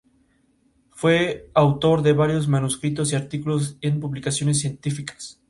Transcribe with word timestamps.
Fue 0.89 1.51
autor 1.53 2.01
de 2.01 2.13
varios 2.13 2.47
manuscritos 2.47 3.13
y 3.13 3.15
artículos 3.15 3.77
en 3.81 3.99
publicaciones 3.99 4.59
científicas. 4.59 5.39